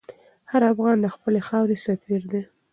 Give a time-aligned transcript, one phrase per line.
[0.51, 2.43] هر افغان د خپلې خاورې سفیر دی.